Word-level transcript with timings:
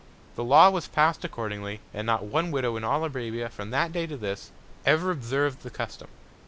The 0.33 0.43
Law 0.43 0.71
was 0.71 0.87
pass'd 0.87 1.23
accordingly, 1.23 1.79
and 1.93 2.07
not 2.07 2.25
one 2.25 2.49
Widow 2.49 2.75
in 2.75 2.83
all 2.83 3.05
Arabia, 3.05 3.49
from 3.49 3.69
that 3.69 3.91
Day 3.93 4.07
to 4.07 4.17
this, 4.17 4.51
ever 4.83 5.11
observ'd 5.11 5.61
the 5.61 5.69
Custom. 5.69 6.07